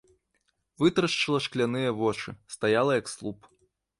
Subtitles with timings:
[0.83, 3.39] Вытрашчыла шкляныя вочы, стаяла як слуп.